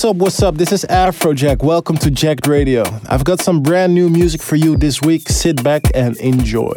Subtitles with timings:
[0.00, 0.54] What's up, what's up?
[0.54, 1.62] This is Afrojack.
[1.62, 2.84] Welcome to Jacked Radio.
[3.06, 5.28] I've got some brand new music for you this week.
[5.28, 6.72] Sit back and enjoy.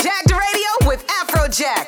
[0.00, 1.87] Jacked Radio with Afrojack.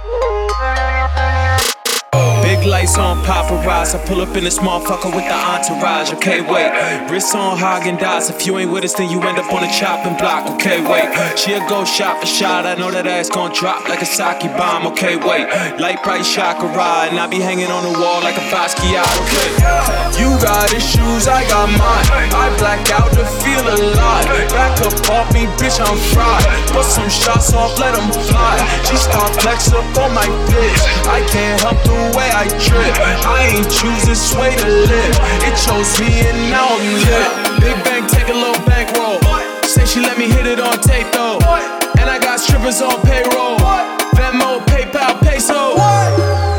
[2.71, 3.99] lights on paparazzi.
[3.99, 6.13] I pull up in this motherfucker with the entourage.
[6.13, 6.71] Okay, wait.
[7.11, 8.29] Wrists on Häagen-Dazs.
[8.31, 10.49] If you ain't with us, then you end up on a chopping block.
[10.55, 11.11] Okay, wait.
[11.37, 12.65] She'll go shot for shot.
[12.65, 14.87] I know that ass gon' drop like a sake bomb.
[14.87, 15.51] Okay, wait.
[15.83, 19.03] Light bright chakra, and I be hanging on the wall like a Basquiat.
[19.19, 19.49] Okay.
[20.15, 22.07] You got issues, I got mine.
[22.31, 24.25] I black out to feel alive.
[24.55, 26.47] Back up off me, bitch, I'm fried.
[26.71, 28.55] Put some shots off, let 'em fly.
[28.87, 30.81] She start flex up on my bitch.
[31.11, 32.93] I can't help the way I trip.
[33.25, 35.15] I ain't choose this way to live.
[35.45, 37.29] It chose me and now I'm lit.
[37.61, 39.19] Big bang, take a little bankroll.
[39.63, 41.39] Say she let me hit it on tape though.
[41.99, 43.57] And I got strippers on payroll.
[44.17, 45.75] Venmo, PayPal, peso.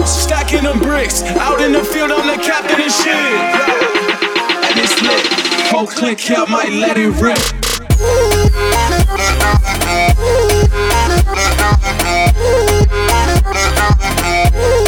[0.05, 1.23] Stacking them bricks.
[1.39, 3.15] Out in the field, I'm the captain and shit.
[4.67, 5.27] And it's lit.
[5.71, 7.39] Whole click here, might let it rip.
[14.55, 14.79] I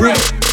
[0.00, 0.43] might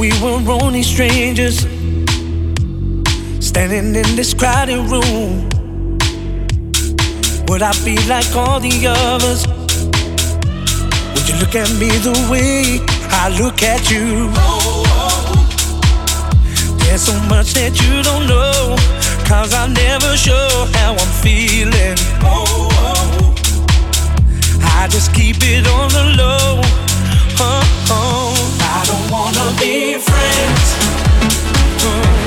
[0.00, 1.58] we were only strangers
[3.38, 5.46] standing in this crowded room.
[7.48, 9.46] Would I be like all the others?
[11.12, 12.80] Would you look at me the way
[13.10, 14.30] I look at you?
[16.78, 18.76] There's so much that you don't know,
[19.28, 21.98] cause I never sure how I'm feeling.
[24.62, 26.62] I just keep it on the low.
[27.38, 28.39] Oh, oh
[29.10, 32.19] wanna be friends.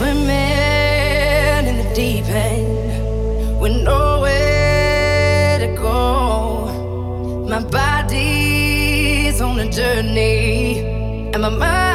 [0.00, 7.44] Swimming in the deep end with nowhere to go.
[7.46, 10.78] My body's on a journey,
[11.34, 11.89] and my mind.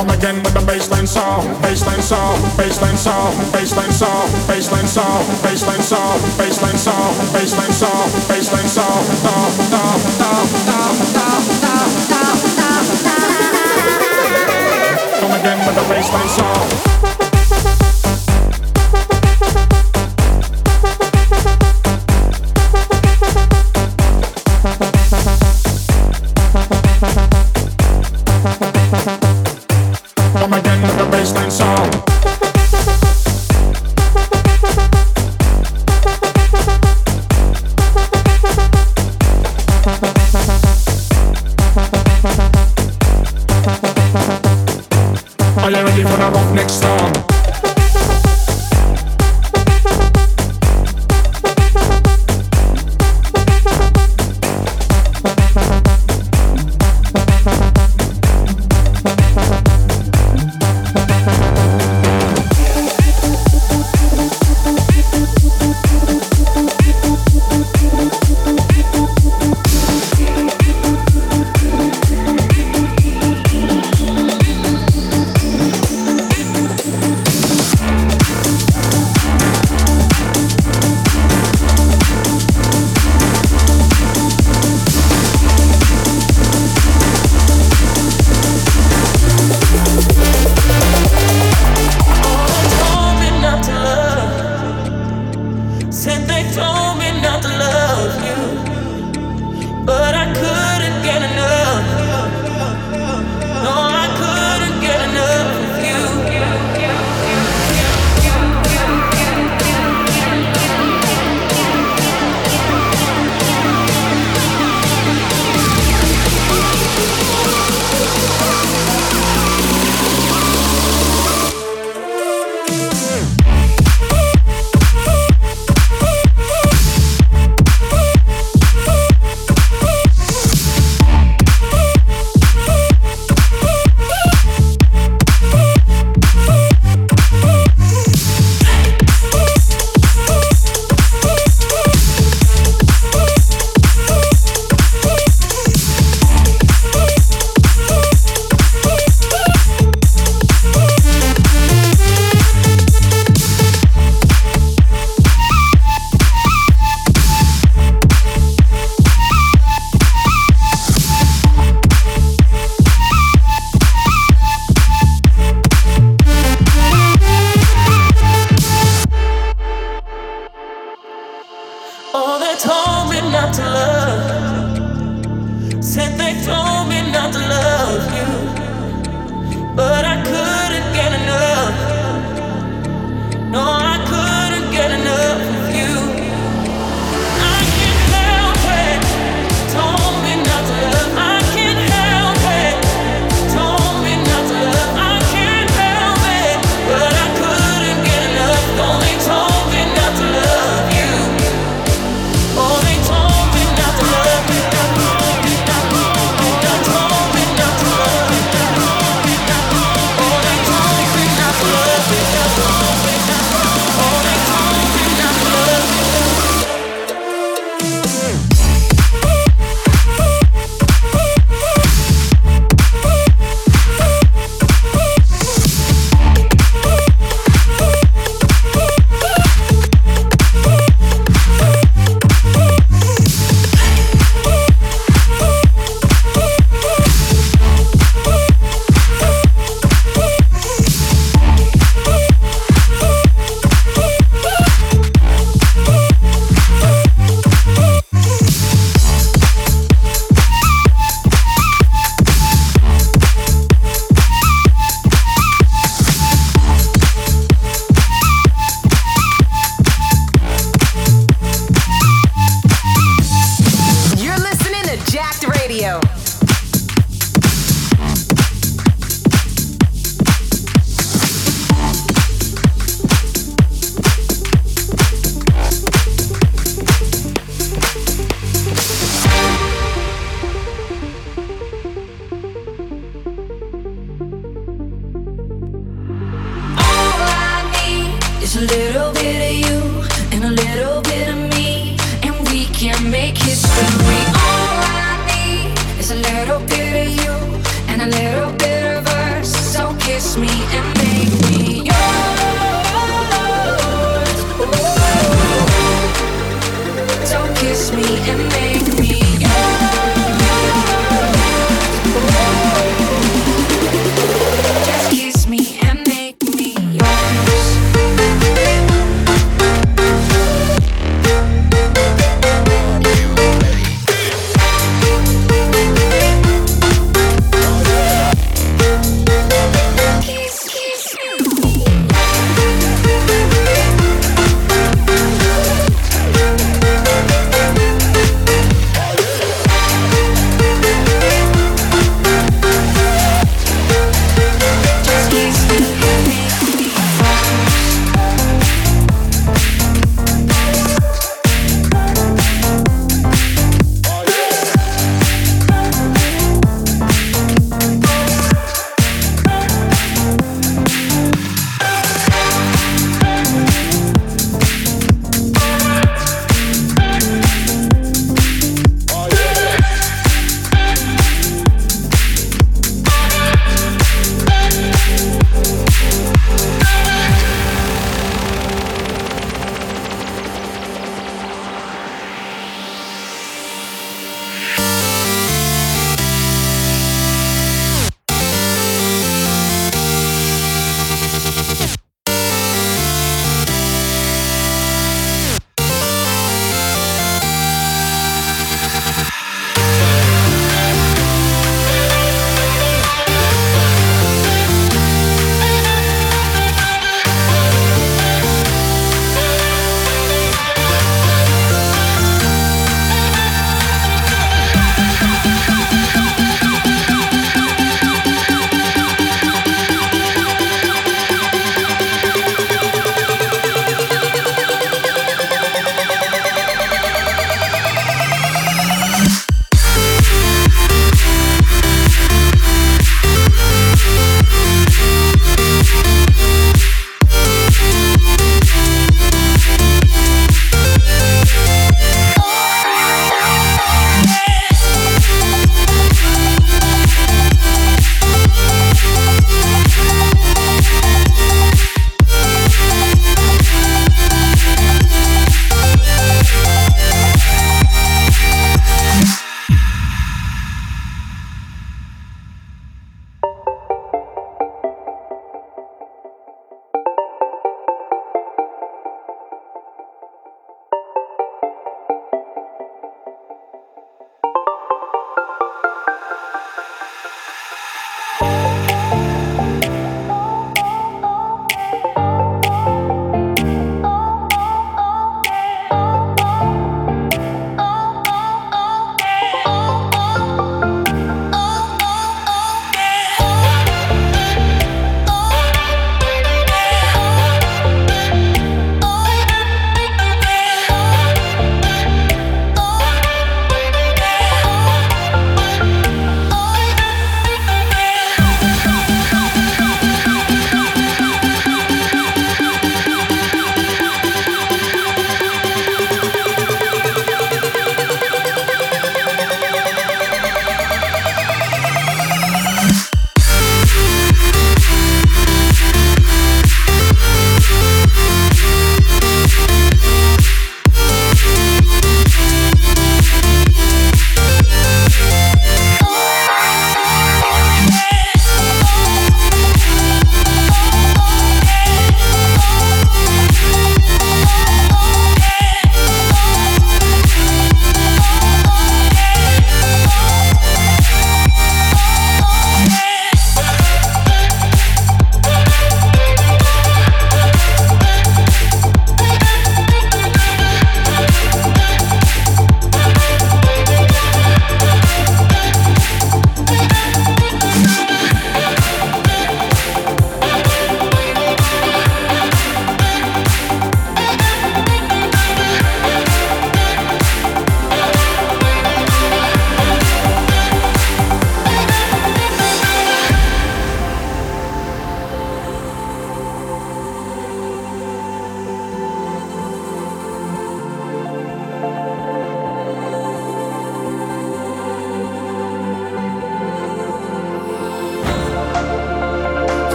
[0.00, 5.82] Come again with the baseline song, baseline song, baseline song, baseline song, baseline song, baseline
[5.82, 11.44] song, baseline song, baseline song, baseline song, song, song, song, song, song, song,
[12.08, 13.20] song, song, song.
[15.20, 17.09] Come again with the baseline song.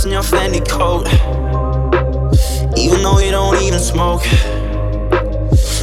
[0.00, 1.06] Cigarettes in your Fendi coat.
[2.78, 4.22] Even though you don't even smoke.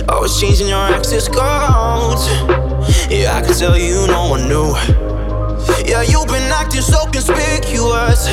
[0.10, 2.28] Always changing your access codes.
[3.10, 4.76] Yeah, I can tell you no one knew.
[5.86, 8.28] Yeah, you've been acting so conspicuous.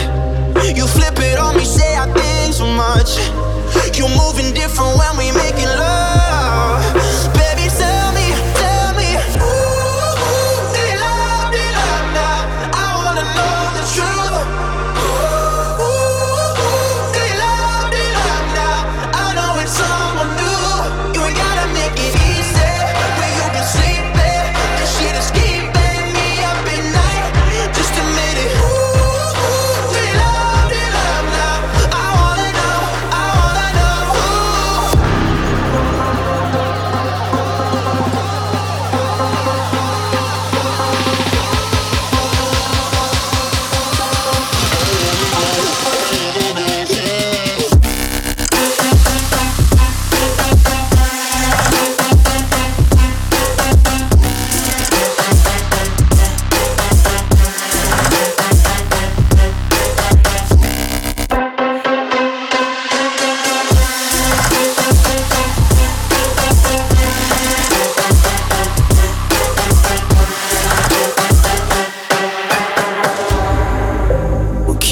[0.77, 3.19] You flip it on me, say I think so much.
[3.97, 6.24] You're moving different when we making love.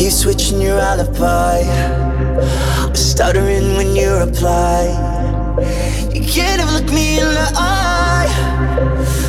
[0.03, 1.62] Keep switching your alibi.
[2.82, 4.90] I'm Stuttering when you reply.
[6.12, 8.26] You can't even look me in the eye.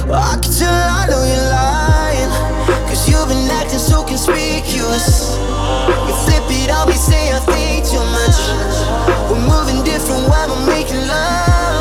[0.09, 2.31] I can tell I know you're lying.
[2.89, 5.37] Cause you've been acting so conspicuous.
[6.07, 8.37] You flip it on me, say I think too much.
[9.29, 11.72] We're moving different while we're making love.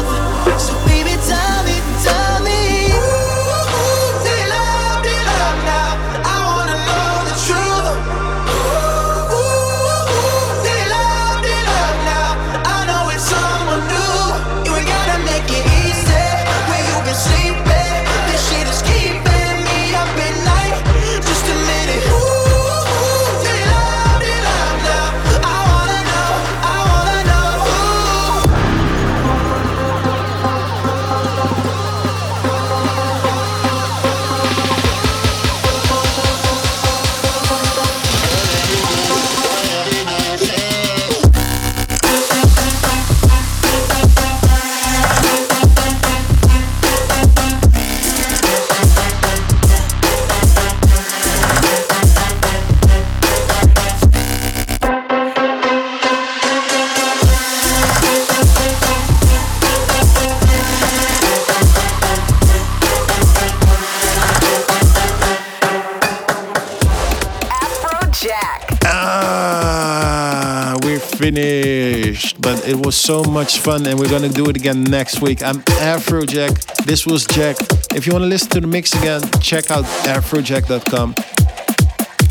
[73.02, 75.42] So much fun, and we're gonna do it again next week.
[75.42, 76.84] I'm Afrojack.
[76.84, 77.56] This was Jack.
[77.96, 81.16] If you want to listen to the mix again, check out afrojack.com.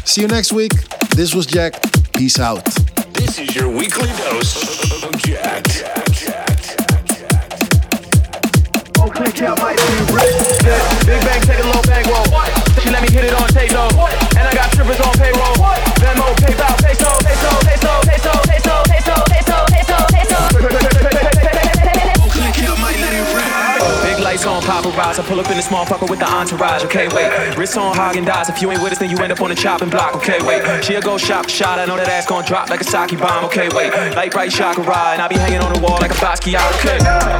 [0.06, 0.72] See you next week.
[1.10, 1.74] This was Jack.
[2.14, 2.64] Peace out.
[3.12, 5.66] This is your weekly dose of Jack.
[9.12, 9.76] Click out my.
[11.06, 12.24] Big bang, take a little bang roll.
[12.82, 14.21] She let me hit it on tape though.
[25.12, 25.20] Paparazzi.
[25.20, 26.84] I pull up in this motherfucker with the entourage.
[26.86, 27.58] Okay, wait.
[27.58, 28.50] Wrist on Häagen-Dazs.
[28.50, 30.16] If you ain't with us, then you end up on the chopping block.
[30.16, 30.84] Okay, wait.
[30.84, 31.80] She'll go shop shot.
[31.80, 33.46] I know that ass gon' drop like a sake bomb.
[33.46, 33.92] Okay, wait.
[34.16, 35.14] Light bright chakra ride.
[35.14, 36.64] And I be hanging on the wall like a Basquiat.
[36.80, 36.98] Okay.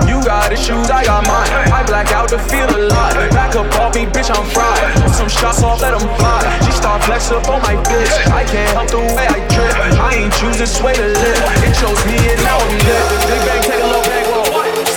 [0.10, 1.50] You got issues, I got mine.
[1.72, 3.16] I black out to feel alive.
[3.32, 4.94] Back up off me, bitch, I'm fried.
[5.02, 6.42] Put some shots off, let 'em fly.
[6.66, 8.14] She start flex up on my bitch.
[8.32, 9.74] I can't help the way I drip.
[10.00, 11.42] I ain't choose this way to live.
[11.64, 13.04] It chose me and now I'm lit.
[13.28, 14.46] Big bang, take a little bang roll.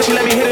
[0.03, 0.44] She let me hit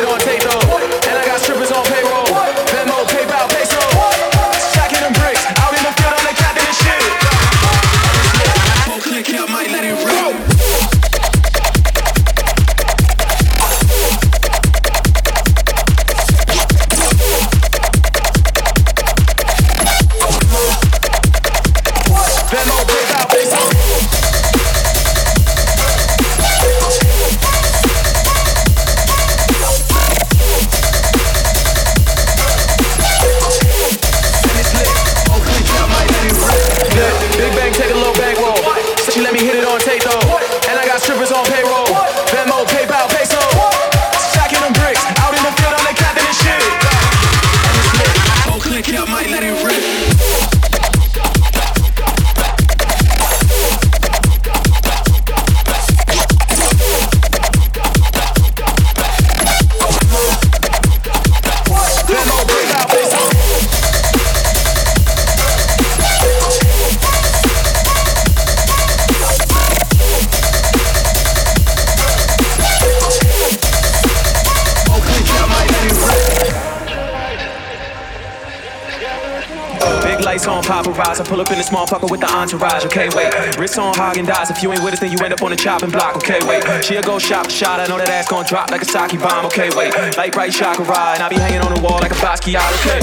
[80.72, 81.20] paparazzi.
[81.20, 82.84] I pull up in this motherfucker with the entourage.
[82.88, 83.30] Okay, wait.
[83.60, 84.50] Wrist on Häagen-Dazs.
[84.50, 86.16] If you ain't with us, then you end up on the chopping block.
[86.16, 86.64] Okay, wait.
[86.84, 87.80] She'll go shop shot.
[87.80, 89.44] I know that ass gon' drop like a sake bomb.
[89.52, 89.92] Okay, wait.
[90.16, 90.88] Light bright chakra.
[91.12, 92.64] And I be hanging on the wall like a Basquiat.
[92.80, 93.00] Okay.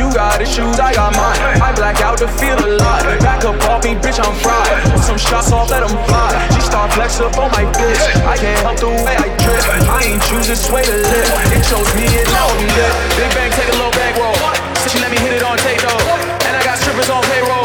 [0.00, 1.36] You got issues, I got mine.
[1.60, 3.04] I black out to feel alive.
[3.20, 4.68] Back up off me, bitch, I'm fried.
[4.88, 6.30] Put some shots off, let 'em fly.
[6.54, 8.00] She start flex up on my bitch.
[8.24, 9.64] I can't help the way I drip.
[9.88, 11.28] I ain't choose this way to live.
[11.52, 12.92] It chose me and now I'm lit.
[13.16, 14.36] Big bang, take a little bang roll.
[14.88, 16.09] She let me hit it on tape though
[16.90, 17.59] strippers on payroll.